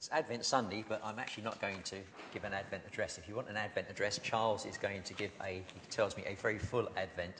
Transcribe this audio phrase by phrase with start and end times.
[0.00, 1.96] It's Advent Sunday, but I'm actually not going to
[2.32, 3.18] give an Advent address.
[3.18, 6.24] If you want an Advent address, Charles is going to give a, he tells me,
[6.26, 7.34] a very full Advent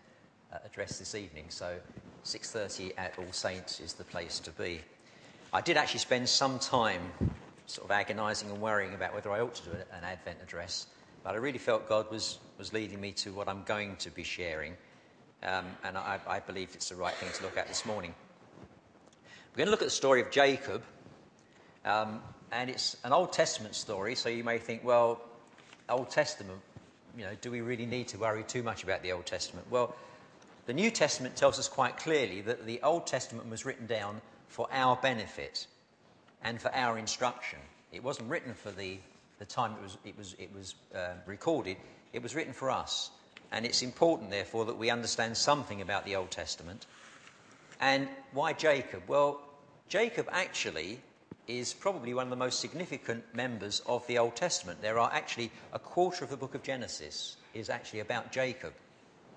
[0.52, 1.46] uh, address this evening.
[1.48, 1.78] So
[2.26, 4.82] 6.30 at All Saints is the place to be.
[5.54, 7.00] I did actually spend some time
[7.64, 10.86] sort of agonising and worrying about whether I ought to do an Advent address,
[11.24, 14.22] but I really felt God was, was leading me to what I'm going to be
[14.22, 14.74] sharing,
[15.44, 18.14] um, and I, I believe it's the right thing to look at this morning.
[19.54, 20.82] We're going to look at the story of Jacob,
[21.86, 22.20] um,
[22.52, 25.20] and it's an Old Testament story, so you may think, well,
[25.88, 26.60] Old Testament,
[27.16, 29.66] you know, do we really need to worry too much about the Old Testament?
[29.70, 29.94] Well,
[30.66, 34.68] the New Testament tells us quite clearly that the Old Testament was written down for
[34.72, 35.66] our benefit
[36.42, 37.58] and for our instruction.
[37.92, 38.98] It wasn't written for the,
[39.38, 41.76] the time it was, it was, it was uh, recorded,
[42.12, 43.10] it was written for us.
[43.52, 46.86] And it's important, therefore, that we understand something about the Old Testament.
[47.80, 49.02] And why Jacob?
[49.08, 49.40] Well,
[49.88, 51.00] Jacob actually
[51.58, 54.80] is probably one of the most significant members of the Old Testament.
[54.80, 58.72] There are actually a quarter of the book of Genesis is actually about Jacob.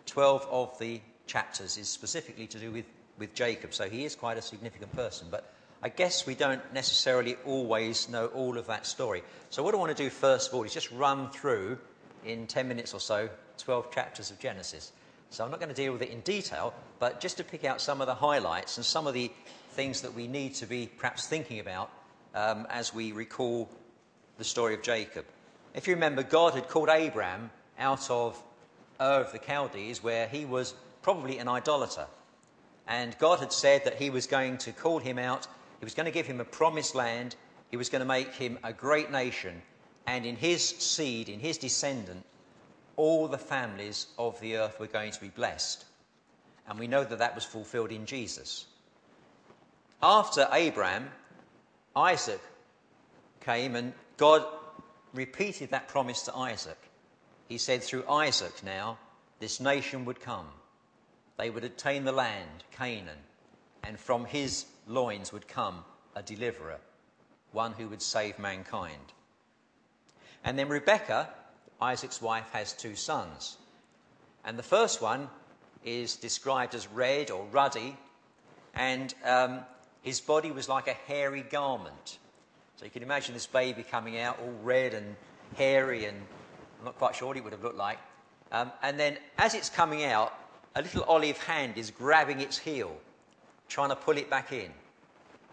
[0.05, 2.85] Twelve of the chapters is specifically to do with,
[3.17, 5.27] with Jacob, so he is quite a significant person.
[5.31, 9.23] But I guess we don't necessarily always know all of that story.
[9.49, 11.79] So, what I want to do first of all is just run through
[12.25, 14.91] in 10 minutes or so 12 chapters of Genesis.
[15.29, 17.81] So, I'm not going to deal with it in detail, but just to pick out
[17.81, 19.31] some of the highlights and some of the
[19.71, 21.89] things that we need to be perhaps thinking about
[22.33, 23.69] um, as we recall
[24.37, 25.25] the story of Jacob.
[25.73, 28.41] If you remember, God had called Abraham out of
[28.99, 32.07] Ur of the Chaldees, where he was probably an idolater.
[32.87, 35.47] And God had said that he was going to call him out,
[35.79, 37.35] he was going to give him a promised land,
[37.71, 39.61] he was going to make him a great nation,
[40.05, 42.23] and in his seed, in his descendant,
[42.95, 45.85] all the families of the earth were going to be blessed.
[46.67, 48.65] And we know that that was fulfilled in Jesus.
[50.01, 51.09] After Abraham,
[51.95, 52.41] Isaac
[53.41, 54.45] came and God
[55.13, 56.77] repeated that promise to Isaac.
[57.47, 58.97] He said, Through Isaac now,
[59.39, 60.47] this nation would come.
[61.37, 63.17] They would attain the land, Canaan,
[63.83, 65.83] and from his loins would come
[66.15, 66.79] a deliverer,
[67.51, 69.13] one who would save mankind.
[70.43, 71.29] And then Rebekah,
[71.81, 73.57] Isaac's wife, has two sons.
[74.45, 75.29] And the first one
[75.83, 77.97] is described as red or ruddy,
[78.73, 79.61] and um,
[80.03, 82.19] his body was like a hairy garment.
[82.75, 85.15] So you can imagine this baby coming out all red and
[85.55, 86.17] hairy, and
[86.79, 87.97] I'm not quite sure what it would have looked like.
[88.51, 90.33] Um, and then as it's coming out,
[90.75, 92.95] a little olive hand is grabbing its heel,
[93.69, 94.71] trying to pull it back in.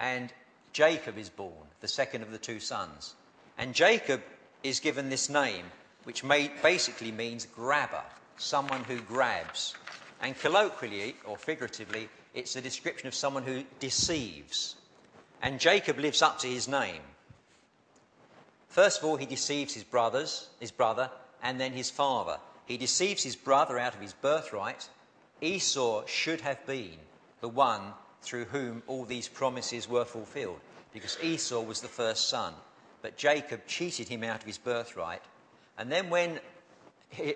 [0.01, 0.33] And
[0.73, 3.15] Jacob is born, the second of the two sons.
[3.59, 4.23] And Jacob
[4.63, 5.67] is given this name,
[6.05, 8.03] which may, basically means grabber,
[8.37, 9.75] someone who grabs.
[10.23, 14.77] And colloquially or figuratively, it's a description of someone who deceives.
[15.43, 17.03] And Jacob lives up to his name.
[18.69, 21.11] First of all, he deceives his brothers, his brother,
[21.43, 22.39] and then his father.
[22.67, 24.89] He deceives his brother out of his birthright.
[25.41, 26.99] Esau should have been
[27.41, 27.83] the one
[28.23, 30.61] through whom all these promises were fulfilled,
[30.93, 32.53] because Esau was the first son.
[33.03, 35.23] But Jacob cheated him out of his birthright.
[35.79, 36.39] And then when,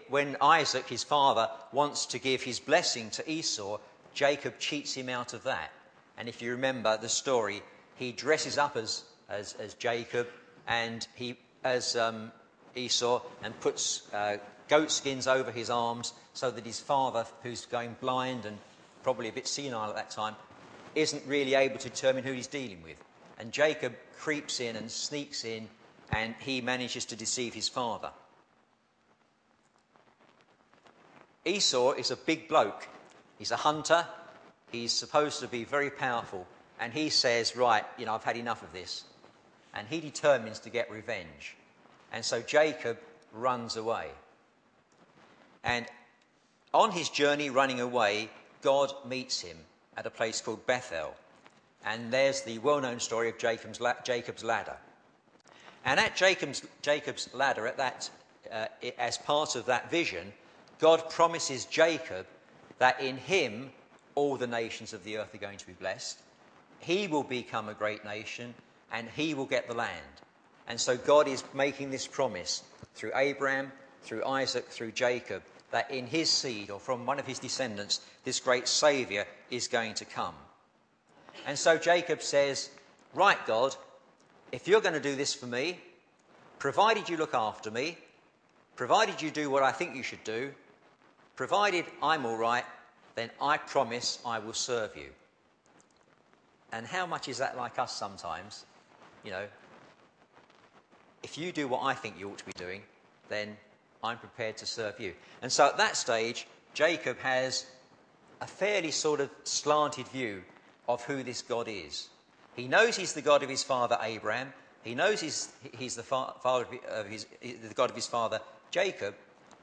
[0.09, 3.78] when Isaac, his father, wants to give his blessing to Esau,
[4.15, 5.71] Jacob cheats him out of that.
[6.17, 7.63] And if you remember the story,
[7.97, 10.29] he dresses up as, as, as Jacob
[10.67, 12.31] and he, as um,
[12.77, 14.39] Esau and puts uh,
[14.69, 18.57] goat skins over his arms so that his father, who's going blind and
[19.03, 20.37] probably a bit senile at that time,
[20.95, 23.03] isn't really able to determine who he's dealing with.
[23.39, 25.69] And Jacob creeps in and sneaks in
[26.11, 28.11] and he manages to deceive his father.
[31.45, 32.89] Esau is a big bloke.
[33.39, 34.07] He's a hunter.
[34.71, 36.47] He's supposed to be very powerful.
[36.81, 39.05] And he says, Right, you know, I've had enough of this.
[39.75, 41.57] And he determines to get revenge.
[42.13, 42.99] And so Jacob
[43.33, 44.09] runs away.
[45.65, 45.87] And
[46.73, 48.31] on his journey running away,
[48.63, 49.57] God meets him
[49.97, 51.15] at a place called Bethel.
[51.85, 54.77] And there's the well known story of Jacob's, Jacob's ladder.
[55.85, 58.11] And at Jacob's, Jacob's ladder, at that,
[58.51, 58.67] uh,
[58.99, 60.33] as part of that vision,
[60.79, 62.27] God promises Jacob
[62.79, 63.71] that in him
[64.15, 66.19] all the nations of the earth are going to be blessed.
[66.81, 68.55] He will become a great nation
[68.93, 70.00] and he will get the land.
[70.69, 72.62] And so God is making this promise
[72.94, 73.73] through Abraham,
[74.03, 78.41] through Isaac, through Jacob, that in his seed or from one of his descendants, this
[78.41, 80.35] great Saviour is going to come.
[81.47, 82.71] And so Jacob says,
[83.12, 83.76] Right, God,
[84.53, 85.79] if you're going to do this for me,
[86.59, 87.99] provided you look after me,
[88.76, 90.53] provided you do what I think you should do,
[91.37, 92.65] provided I'm all right,
[93.15, 95.09] then I promise I will serve you.
[96.73, 98.65] And how much is that like us sometimes?
[99.25, 99.47] You know,
[101.23, 102.83] if you do what I think you ought to be doing,
[103.29, 103.57] then
[104.03, 105.15] I'm prepared to serve you.
[105.41, 107.67] And so at that stage, Jacob has
[108.41, 110.43] a fairly sort of slanted view
[110.89, 112.09] of who this God is.
[112.57, 114.53] He knows he's the God of his father Abraham.
[114.83, 118.41] He knows he's, he's the, father of his, the God of his father
[118.71, 119.15] Jacob,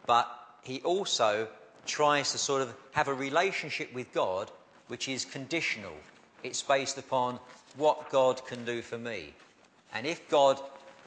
[0.08, 0.28] but
[0.64, 1.48] he also
[1.86, 4.52] tries to sort of have a relationship with God
[4.88, 5.94] which is conditional.
[6.44, 7.40] It's based upon
[7.78, 9.34] what God can do for me.
[9.94, 10.60] And if God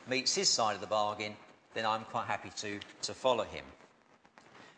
[0.09, 1.37] meets his side of the bargain,
[1.75, 3.65] then I'm quite happy to, to follow him.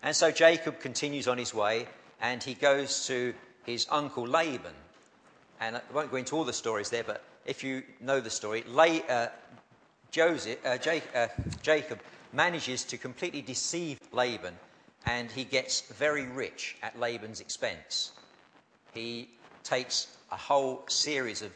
[0.02, 1.86] And so Jacob continues on his way
[2.20, 3.34] and he goes to
[3.64, 4.74] his uncle Laban.
[5.60, 8.64] And I won't go into all the stories there, but if you know the story,
[8.68, 9.28] La- uh,
[10.10, 10.78] Joseph, uh,
[11.14, 11.28] uh,
[11.62, 12.00] Jacob
[12.32, 14.54] manages to completely deceive Laban
[15.06, 18.12] and he gets very rich at Laban's expense.
[18.92, 19.30] He
[19.62, 21.52] takes a whole series of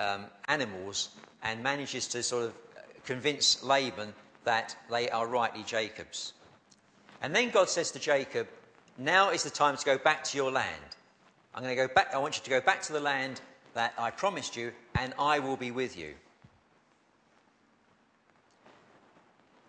[0.00, 1.10] um, animals
[1.42, 2.54] and manages to sort of
[3.04, 4.12] convince Laban
[4.44, 6.32] that they are rightly Jacob's.
[7.22, 8.48] And then God says to Jacob,
[8.96, 10.96] Now is the time to go back to your land.
[11.54, 13.40] I'm going to go back, I want you to go back to the land
[13.74, 16.14] that I promised you, and I will be with you.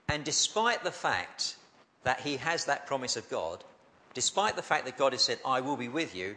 [0.08, 1.56] And despite the fact
[2.10, 3.64] that he has that promise of God,
[4.16, 6.36] despite the fact that God has said, I will be with you,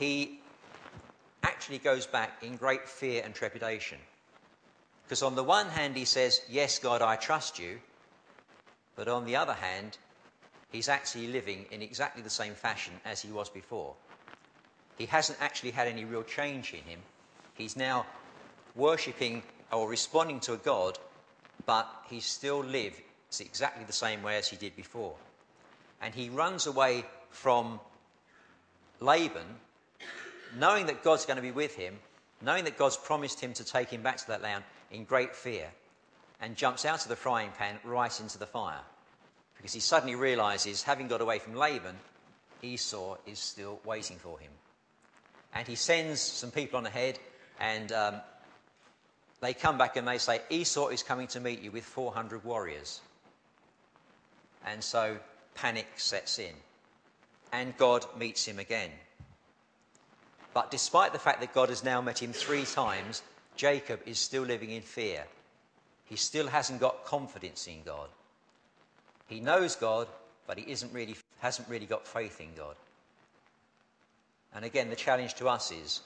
[0.00, 0.40] he
[1.44, 3.98] actually goes back in great fear and trepidation.
[5.04, 7.78] Because on the one hand, he says, Yes, God, I trust you.
[8.96, 9.96] But on the other hand,
[10.72, 13.94] he's actually living in exactly the same fashion as he was before.
[14.98, 16.98] He hasn't actually had any real change in him.
[17.54, 18.06] He's now
[18.74, 20.98] worshipping or responding to a God,
[21.64, 22.64] but he still
[23.30, 25.14] lives exactly the same way as he did before.
[26.02, 27.78] And he runs away from
[28.98, 29.46] Laban,
[30.58, 31.98] knowing that God's going to be with him,
[32.42, 35.68] knowing that God's promised him to take him back to that land in great fear,
[36.40, 38.80] and jumps out of the frying pan right into the fire
[39.56, 41.94] because he suddenly realizes, having got away from Laban,
[42.62, 44.50] Esau is still waiting for him.
[45.54, 47.18] And he sends some people on ahead,
[47.60, 48.14] and um,
[49.42, 53.02] they come back and they say, Esau is coming to meet you with 400 warriors.
[54.66, 55.16] And so
[55.54, 56.54] panic sets in,
[57.52, 58.90] and God meets him again.
[60.52, 63.22] But despite the fact that God has now met him three times,
[63.56, 65.24] Jacob is still living in fear.
[66.04, 68.08] He still hasn't got confidence in God.
[69.28, 70.08] He knows God,
[70.46, 72.74] but he isn't really, hasn't really got faith in God.
[74.54, 76.00] And again, the challenge to us is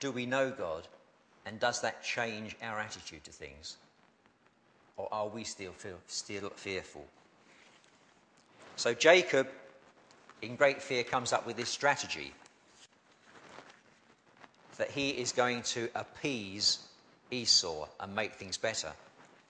[0.00, 0.86] do we know God,
[1.44, 3.76] and does that change our attitude to things?
[4.96, 5.74] Or are we still,
[6.06, 7.04] still fearful?
[8.78, 9.48] So Jacob,
[10.40, 12.32] in great fear, comes up with this strategy
[14.76, 16.78] that he is going to appease
[17.32, 18.92] Esau and make things better,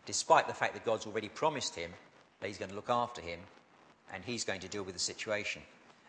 [0.07, 1.91] despite the fact that God's already promised him
[2.41, 3.41] that he's going to look after him
[4.15, 5.61] and he's going to deal with the situation.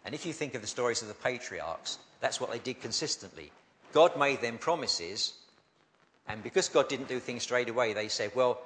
[0.05, 3.51] And if you think of the stories of the patriarchs, that's what they did consistently.
[3.91, 5.33] God made them promises,
[6.29, 8.61] and because God didn't do things straight away, they said, well,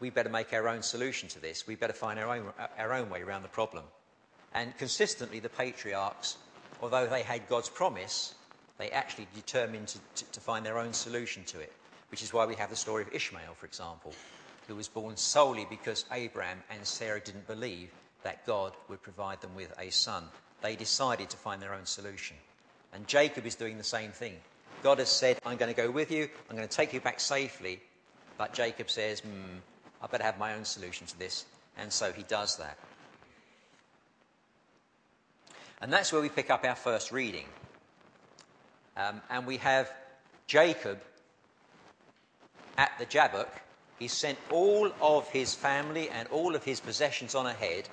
[0.00, 1.66] we better make our own solution to this.
[1.66, 3.84] We better find our own, our own way around the problem.
[4.54, 6.36] And consistently, the patriarchs,
[6.82, 8.34] although they had God's promise,
[8.78, 11.72] they actually determined to, to, to find their own solution to it,
[12.10, 14.12] which is why we have the story of Ishmael, for example
[14.66, 17.90] who was born solely because Abraham and Sarah didn't believe
[18.22, 20.24] that God would provide them with a son.
[20.62, 22.36] They decided to find their own solution.
[22.92, 24.34] And Jacob is doing the same thing.
[24.82, 27.20] God has said, I'm going to go with you, I'm going to take you back
[27.20, 27.80] safely.
[28.38, 29.58] But Jacob says, hmm,
[30.02, 31.44] I better have my own solution to this.
[31.78, 32.78] And so he does that.
[35.80, 37.46] And that's where we pick up our first reading.
[38.96, 39.92] Um, and we have
[40.46, 41.00] Jacob
[42.78, 43.48] at the Jabbok
[43.98, 47.88] he sent all of his family and all of his possessions on ahead,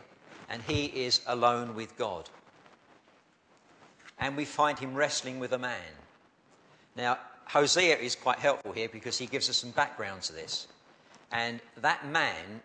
[0.49, 2.29] and he is alone with God.
[4.19, 5.79] And we find him wrestling with a man.
[6.95, 10.67] Now, Hosea is quite helpful here because he gives us some background to this.
[11.33, 12.61] And that man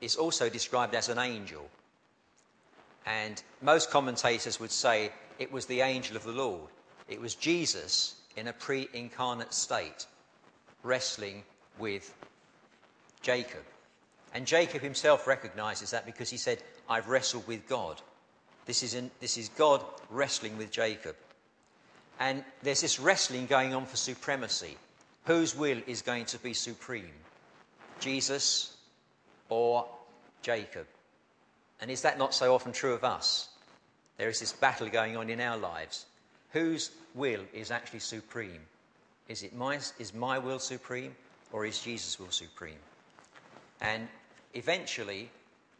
[0.00, 1.68] is also described as an angel.
[3.06, 6.70] And most commentators would say it was the angel of the Lord.
[7.08, 10.06] It was Jesus in a pre incarnate state
[10.82, 11.42] wrestling
[11.78, 12.14] with
[13.20, 13.62] Jacob.
[14.32, 18.00] And Jacob himself recognizes that because he said, I've wrestled with God.
[18.64, 21.16] This is, in, this is God wrestling with Jacob.
[22.18, 24.76] And there's this wrestling going on for supremacy.
[25.24, 27.10] Whose will is going to be supreme?
[28.00, 28.76] Jesus
[29.48, 29.86] or
[30.42, 30.86] Jacob?
[31.80, 33.48] And is that not so often true of us?
[34.18, 36.06] There is this battle going on in our lives.
[36.52, 38.60] Whose will is actually supreme?
[39.28, 41.14] Is, it my, is my will supreme
[41.52, 42.78] or is Jesus' will supreme?
[43.80, 44.08] And
[44.54, 45.30] eventually,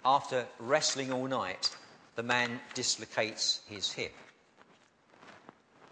[0.04, 1.74] after wrestling all night,
[2.16, 4.14] the man dislocates his hip.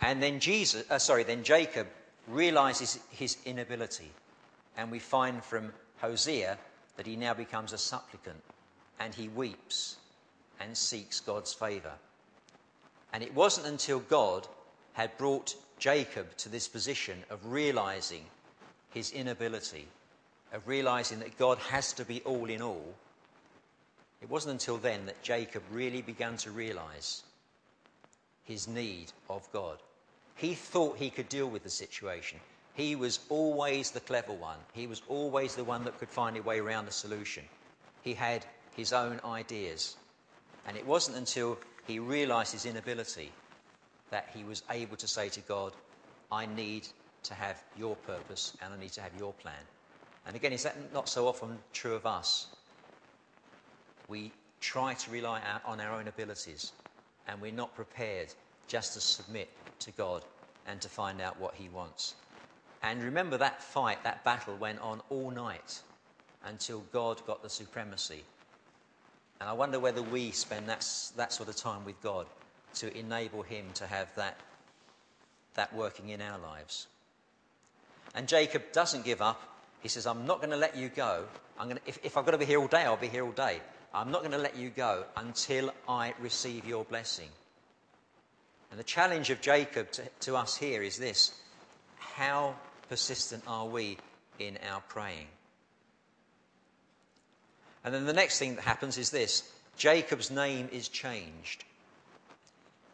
[0.01, 1.87] And then Jesus, uh, sorry, then Jacob
[2.29, 4.11] realizes his inability.
[4.77, 6.59] And we find from Hosea
[6.97, 8.43] that he now becomes a supplicant
[8.99, 9.97] and he weeps
[10.61, 11.93] and seeks God's favor.
[13.13, 14.47] And it wasn't until God
[14.93, 18.25] had brought Jacob to this position of realizing
[18.91, 19.87] his inability,
[20.53, 22.95] of realizing that God has to be all in all,
[24.21, 27.23] it wasn't until then that Jacob really began to realize
[28.45, 29.79] his need of God.
[30.35, 32.41] He thought he could deal with the situation.
[32.79, 34.59] He was always the clever one.
[34.73, 37.43] He was always the one that could find a way around the solution.
[38.03, 39.97] He had his own ideas.
[40.65, 41.59] And it wasn't until
[41.89, 43.33] he realized his inability
[44.13, 45.73] that he was able to say to God,
[46.31, 46.87] I need
[47.25, 49.65] to have your purpose and I need to have your plan.
[50.29, 52.47] And again, is that not so often true of us?
[54.07, 54.31] We
[54.61, 56.71] try to rely on our own abilities
[57.27, 58.29] and we're not prepared
[58.69, 60.23] just to submit to God
[60.69, 62.15] and to find out what He wants.
[62.83, 65.81] And remember that fight, that battle went on all night
[66.45, 68.23] until God got the supremacy.
[69.41, 72.27] And I wonder whether we spend that, that sort of time with God
[72.75, 74.39] to enable Him to have that,
[75.55, 76.87] that working in our lives.
[78.15, 79.41] And Jacob doesn't give up.
[79.81, 81.25] He says, I'm not going to let you go.
[81.59, 83.25] I'm going to, if, if I've got to be here all day, I'll be here
[83.25, 83.61] all day.
[83.95, 87.29] I'm not going to let you go until I receive your blessing.
[88.71, 91.33] And the challenge of Jacob to, to us here is this
[91.97, 92.55] how
[92.89, 93.99] persistent are we
[94.39, 95.27] in our praying?
[97.85, 101.65] And then the next thing that happens is this Jacob's name is changed.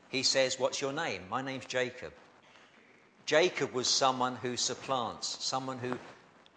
[0.08, 1.22] He says, What's your name?
[1.30, 2.12] My name's Jacob.
[3.26, 5.96] Jacob was someone who supplants, someone who,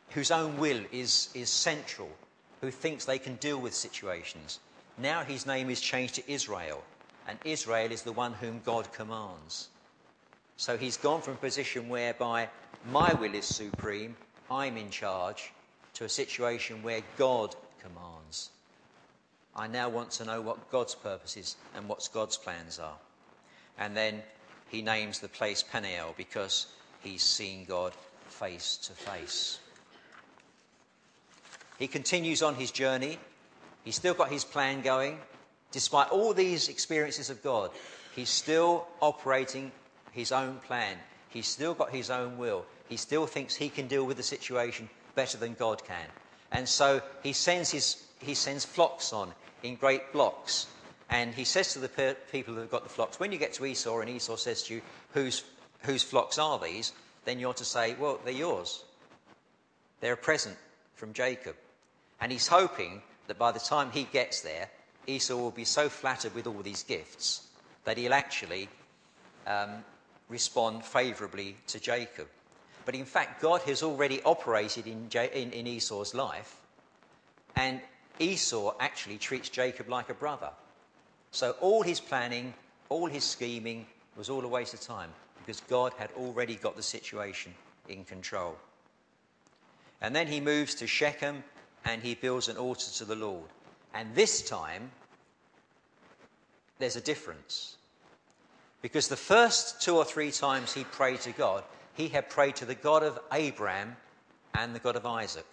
[0.10, 2.10] whose own will is, is central,
[2.62, 4.60] who thinks they can deal with situations.
[4.98, 6.84] Now his name is changed to Israel
[7.28, 9.70] and Israel is the one whom God commands.
[10.56, 12.50] So he's gone from a position whereby
[12.92, 14.16] my will is supreme,
[14.50, 15.52] I'm in charge,
[15.96, 18.52] to a situation where God commands.
[19.56, 22.98] I now want to know what God's purposes and what God's plans are.
[23.78, 24.22] And then
[24.70, 26.68] he names the place Peniel because
[27.02, 27.94] he's seen God
[28.28, 29.60] face to face.
[31.80, 33.20] He continues on his journey.
[33.84, 35.18] He's still got his plan going.
[35.72, 37.72] Despite all these experiences of God,
[38.16, 39.72] he's still operating
[40.12, 40.98] his own plan.
[41.30, 42.66] He's still got his own will.
[42.90, 46.06] He still thinks he can deal with the situation better than God can.
[46.52, 50.68] And so he sends, his, he sends flocks on in great blocks.
[51.10, 53.54] And he says to the per- people who have got the flocks, when you get
[53.54, 54.82] to Esau and Esau says to you,
[55.14, 55.44] whose,
[55.82, 56.94] whose flocks are these?
[57.26, 58.84] Then you're to say, well, they're yours.
[60.00, 60.56] They're a present
[60.96, 61.56] from Jacob.
[62.22, 64.70] And he's hoping that by the time he gets there,
[65.08, 67.48] Esau will be so flattered with all these gifts
[67.86, 68.68] that he'll actually
[69.46, 69.84] um,
[70.30, 72.28] respond favorably to Jacob.
[72.88, 76.56] But in fact, God has already operated in, in, in Esau's life,
[77.58, 77.82] and
[78.18, 80.52] Esau actually treats Jacob like a brother.
[81.32, 82.54] So all his planning,
[82.88, 86.82] all his scheming was all a waste of time because God had already got the
[86.82, 87.54] situation
[87.90, 88.56] in control.
[90.00, 91.44] And then he moves to Shechem
[91.84, 93.50] and he builds an altar to the Lord.
[93.94, 94.92] And this time,
[96.80, 97.76] there's a difference.
[98.82, 101.66] Because the first two or three times he prayed to God,
[101.98, 103.98] he had prayed to the God of Abraham
[104.54, 105.48] and the God of Isaac.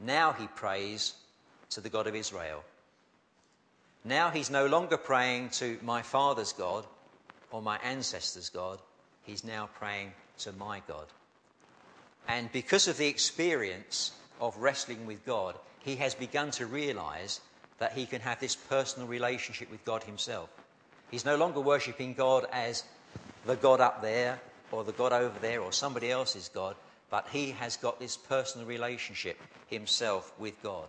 [0.00, 1.14] Now he prays
[1.70, 2.64] to the God of Israel.
[4.02, 6.86] Now he's no longer praying to my father's God
[7.50, 8.78] or my ancestors' God.
[9.24, 11.06] He's now praying to my God.
[12.26, 17.40] And because of the experience of wrestling with God, he has begun to realize
[17.78, 20.48] that he can have this personal relationship with God himself.
[21.10, 22.84] He's no longer worshipping God as
[23.46, 24.40] the God up there
[24.72, 26.76] or the God over there or somebody else's God,
[27.10, 29.38] but he has got this personal relationship
[29.68, 30.88] himself with God.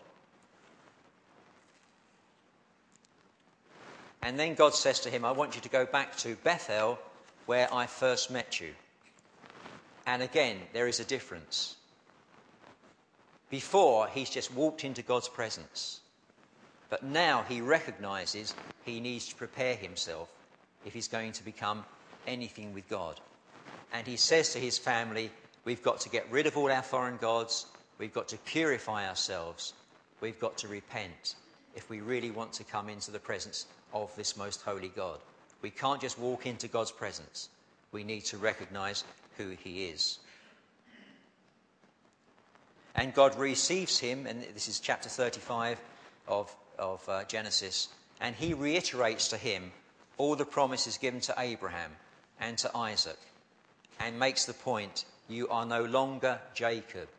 [4.22, 7.00] And then God says to him, I want you to go back to Bethel
[7.46, 8.74] where I first met you.
[10.06, 11.76] And again, there is a difference.
[13.50, 16.02] Before, he's just walked into God's presence.
[16.90, 20.30] But now he recognizes he needs to prepare himself
[20.86, 21.86] if he's going to become
[22.28, 23.20] anything with God.
[23.94, 25.32] And he says to his family,
[25.66, 27.66] We've got to get rid of all our foreign gods.
[27.98, 29.74] We've got to purify ourselves.
[30.22, 31.36] We've got to repent
[31.76, 35.20] if we really want to come into the presence of this most holy God.
[35.62, 37.50] We can't just walk into God's presence.
[37.92, 39.04] We need to recognize
[39.38, 40.20] who he is.
[42.96, 45.80] And God receives him, and this is chapter 35
[46.28, 47.90] of, of uh, Genesis,
[48.22, 49.72] and he reiterates to him
[50.18, 51.92] all the promises given to Abraham
[52.40, 53.18] and to Isaac,
[54.00, 57.10] and makes the point you are no longer Jacob,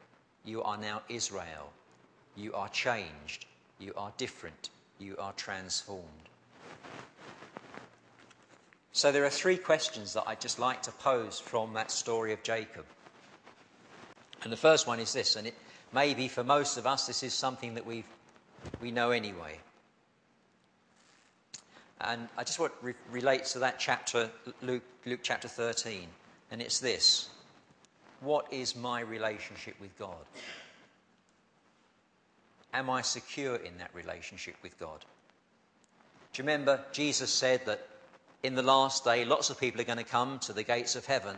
[0.44, 1.72] you are now Israel.
[2.36, 3.46] You are changed,
[3.78, 6.04] you are different, you are transformed.
[8.92, 12.42] So, there are three questions that I'd just like to pose from that story of
[12.42, 12.84] Jacob.
[14.42, 15.54] And the first one is this, and it
[15.92, 18.04] may be for most of us, this is something that we
[18.80, 19.58] we know anyway.
[22.00, 24.30] And I just want to re- relate to that chapter,
[24.62, 26.06] Luke, Luke chapter 13,
[26.50, 27.28] and it's this
[28.20, 30.24] What is my relationship with God?
[32.72, 35.04] Am I secure in that relationship with God?
[36.32, 37.86] Do you remember Jesus said that
[38.42, 41.06] in the last day, lots of people are going to come to the gates of
[41.06, 41.36] heaven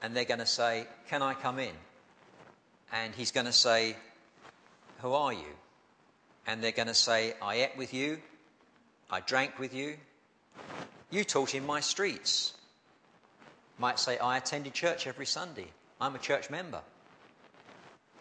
[0.00, 1.74] and they're going to say, Can I come in?
[2.92, 3.96] And he's going to say,
[5.02, 5.54] Who are you?
[6.46, 8.18] And they're going to say, I ate with you,
[9.10, 9.96] I drank with you,
[11.10, 12.54] you taught in my streets.
[13.78, 15.68] Might say, I attended church every Sunday,
[16.00, 16.80] I'm a church member.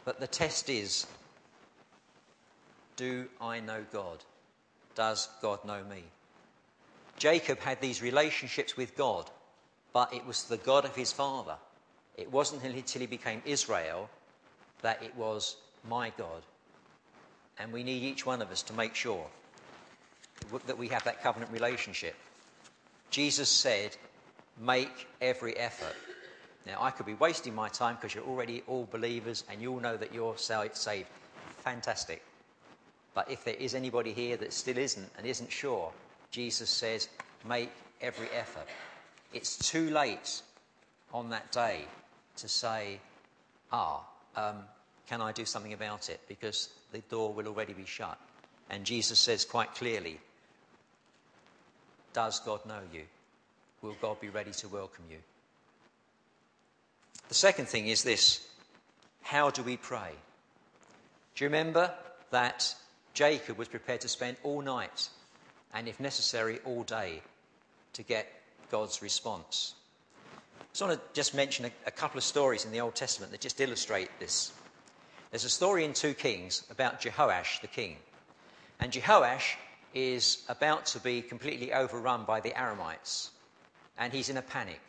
[0.04, 1.08] But the test is,
[2.96, 4.24] do I know God?
[4.94, 6.04] Does God know me?
[7.18, 9.30] Jacob had these relationships with God,
[9.94, 11.56] but it was the God of his father.
[12.18, 14.10] It wasn't until he became Israel
[14.82, 16.44] that it was my God.
[17.58, 19.26] And we need each one of us to make sure
[20.68, 22.16] that we have that covenant relationship.
[23.10, 23.96] Jesus said,
[24.60, 25.96] Make every effort.
[26.66, 29.80] Now, I could be wasting my time because you're already all believers and you all
[29.80, 31.08] know that you're saved.
[31.64, 32.24] Fantastic.
[33.14, 35.92] But if there is anybody here that still isn't and isn't sure,
[36.32, 37.08] Jesus says,
[37.48, 38.68] make every effort.
[39.34, 40.42] It's too late
[41.14, 41.86] on that day
[42.38, 43.00] to say,
[43.72, 44.02] ah,
[44.36, 44.58] um,
[45.08, 46.20] can I do something about it?
[46.28, 48.18] Because the door will already be shut.
[48.70, 50.20] And Jesus says quite clearly,
[52.16, 53.02] does God know you?
[53.82, 55.18] Will God be ready to welcome you?
[57.28, 58.48] The second thing is this
[59.22, 60.12] how do we pray?
[61.36, 61.92] Do you remember
[62.32, 62.74] that
[63.14, 65.10] Jacob was prepared to spend all night
[65.74, 67.22] and, if necessary, all day
[67.94, 68.32] to get
[68.72, 69.74] God's response.
[70.60, 73.32] I just want to just mention a, a couple of stories in the Old Testament
[73.34, 74.54] that just illustrate this.
[75.32, 77.98] There's a story in 2 Kings about Jehoash the king.
[78.80, 79.56] And Jehoash
[79.96, 83.30] is about to be completely overrun by the Aramites.
[83.98, 84.82] And he's in a panic.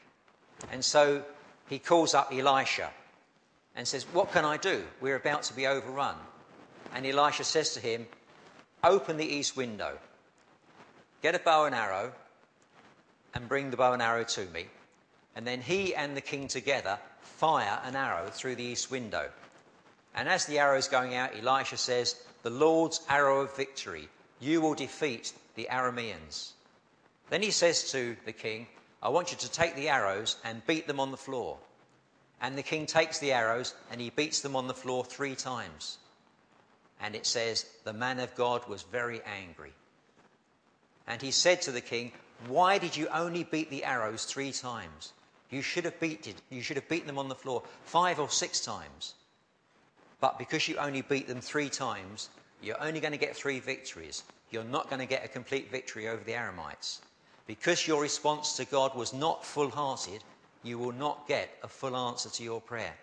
[0.72, 1.22] And so
[1.68, 2.90] he calls up Elisha
[3.76, 4.82] and says, What can I do?
[5.00, 6.16] We're about to be overrun.
[6.94, 8.06] And Elisha says to him,
[8.82, 9.96] Open the east window,
[11.22, 12.12] get a bow and arrow,
[13.34, 14.66] and bring the bow and arrow to me.
[15.34, 19.28] And then he and the king together fire an arrow through the east window.
[20.14, 24.08] And as the arrow is going out, Elisha says, The Lord's arrow of victory,
[24.40, 26.52] you will defeat the Arameans.
[27.30, 28.66] Then he says to the king,
[29.02, 31.58] I want you to take the arrows and beat them on the floor.
[32.40, 35.98] And the king takes the arrows and he beats them on the floor three times.
[37.00, 39.72] And it says, The man of God was very angry.
[41.06, 42.12] And he said to the king,
[42.48, 45.12] Why did you only beat the arrows three times?
[45.50, 48.60] You should have beaten, you should have beaten them on the floor five or six
[48.60, 49.14] times.
[50.20, 52.30] But because you only beat them three times,
[52.62, 54.24] you're only going to get three victories.
[54.50, 57.00] You're not going to get a complete victory over the Aramites.
[57.46, 60.22] Because your response to God was not full hearted,
[60.62, 62.94] you will not get a full answer to your prayer.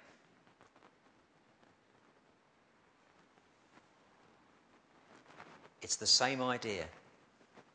[5.82, 6.86] It's the same idea.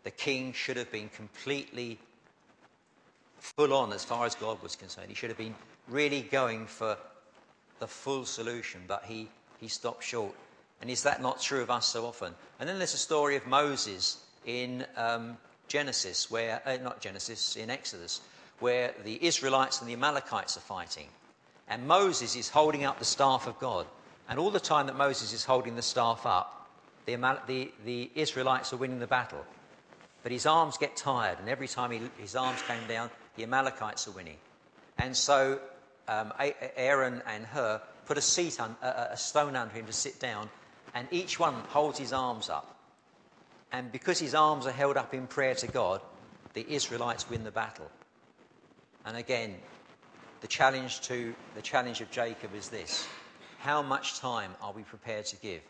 [0.05, 1.99] The king should have been completely
[3.39, 5.09] full on as far as God was concerned.
[5.09, 5.55] He should have been
[5.89, 6.97] really going for
[7.79, 9.29] the full solution, but he,
[9.61, 10.35] he stopped short.
[10.81, 12.35] And is that not true of us so often?
[12.61, 15.37] And then there's a story of Moses in um,
[15.67, 18.21] Genesis, where, uh, not Genesis, in Exodus,
[18.61, 21.09] where the Israelites and the Amalekites are fighting.
[21.69, 23.87] And Moses is holding up the staff of God.
[24.29, 26.69] And all the time that Moses is holding the staff up,
[27.07, 29.45] the, the, the Israelites are winning the battle.
[30.23, 34.09] But his arms get tired, and every time he, his arms came down, the Amalekites
[34.09, 34.37] are winning.
[34.99, 35.61] And so
[36.09, 36.33] um,
[36.77, 40.51] Aaron and Hur put a, seat un, a, a stone under him to sit down,
[40.95, 42.77] and each one holds his arms up.
[43.73, 46.01] And because his arms are held up in prayer to God,
[46.55, 47.91] the Israelites win the battle.
[49.05, 49.55] And again,
[50.41, 53.07] the challenge to the challenge of Jacob is this:
[53.59, 55.63] How much time are we prepared to give?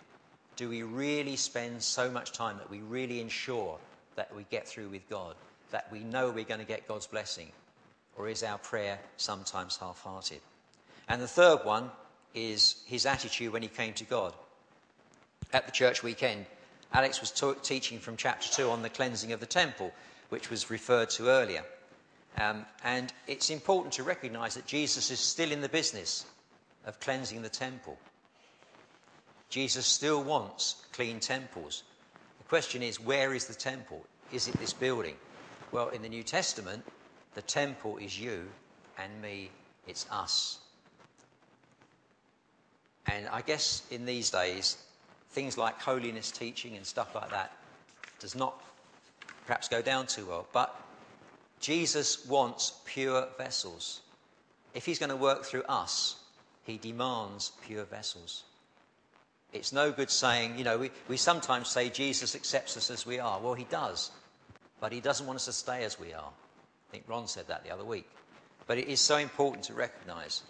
[0.59, 3.79] do we really spend so much time that we really ensure
[4.17, 5.37] that we get through with God,
[5.71, 7.53] that we know we're going to get God's blessing?
[8.17, 10.41] Or is our prayer sometimes half hearted?
[11.09, 11.93] And the third one
[12.35, 14.35] is his attitude when he came to God.
[15.53, 16.47] At the church weekend,
[16.93, 19.93] Alex was ta- teaching from chapter 2 on the cleansing of the temple,
[20.29, 21.65] which was referred to earlier.
[22.37, 26.27] Um, and it's important to recognize that Jesus is still in the business
[26.85, 27.99] of cleansing the temple.
[29.49, 31.83] Jesus still wants clean temples.
[32.39, 34.05] The question is, where is the temple?
[34.33, 35.17] Is it this building?
[35.73, 36.85] Well, in the New Testament,
[37.35, 38.47] the temple is you
[38.99, 39.51] and me,
[39.87, 40.59] it's us.
[43.07, 44.77] And I guess in these days,
[45.31, 47.53] things like holiness teaching and stuff like that
[48.19, 48.61] does not
[49.47, 50.47] perhaps go down too well.
[50.53, 50.75] But
[51.61, 54.01] Jesus wants pure vessels.
[54.75, 56.17] If he's going to work through us,
[56.65, 58.45] he demands pure vessels.
[59.53, 63.19] It's no good saying, you know, we, we sometimes say Jesus accepts us as we
[63.19, 63.41] are.
[63.41, 64.11] Well, he does,
[64.81, 66.31] but he doesn't want us to stay as we are.
[66.31, 68.09] I think Ron said that the other week.
[68.67, 70.43] But it is so important to recognize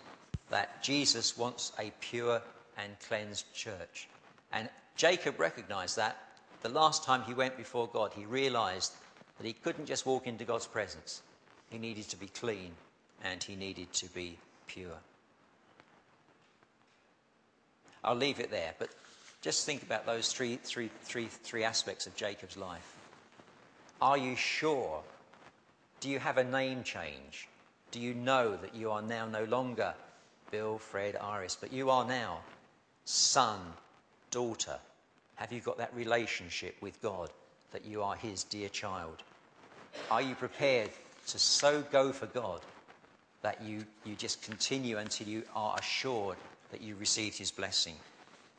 [0.50, 2.42] that Jesus wants a pure
[2.76, 4.08] and cleansed church.
[4.52, 6.16] And Jacob recognized that
[6.62, 8.92] the last time he went before God, he realized
[9.38, 11.22] that he couldn't just walk into God's presence.
[11.70, 12.72] He needed to be clean
[13.22, 14.98] and he needed to be pure.
[18.02, 18.90] I'll leave it there, but
[19.40, 22.96] just think about those three, three, three, three aspects of Jacob's life.
[24.00, 25.02] Are you sure?
[26.00, 27.48] Do you have a name change?
[27.90, 29.94] Do you know that you are now no longer
[30.50, 32.38] Bill, Fred, Iris, but you are now
[33.04, 33.60] son,
[34.30, 34.78] daughter?
[35.36, 37.30] Have you got that relationship with God
[37.72, 39.22] that you are his dear child?
[40.10, 40.90] Are you prepared
[41.28, 42.60] to so go for God
[43.42, 46.36] that you, you just continue until you are assured
[46.70, 47.94] that you received his blessing?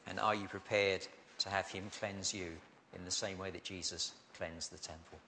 [0.07, 1.05] And are you prepared
[1.39, 2.47] to have him cleanse you
[2.95, 5.19] in the same way that Jesus cleansed the temple?